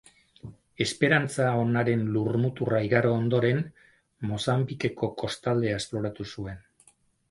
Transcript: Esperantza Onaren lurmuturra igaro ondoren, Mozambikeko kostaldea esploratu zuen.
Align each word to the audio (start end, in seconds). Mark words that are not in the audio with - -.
Esperantza 0.85 1.49
Onaren 1.65 2.01
lurmuturra 2.17 2.81
igaro 2.89 3.13
ondoren, 3.19 3.63
Mozambikeko 4.33 5.15
kostaldea 5.25 5.81
esploratu 5.85 6.33
zuen. 6.37 6.63